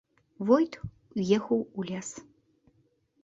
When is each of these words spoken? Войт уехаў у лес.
Войт 0.51 0.73
уехаў 1.17 1.59
у 1.77 1.85
лес. 1.91 2.09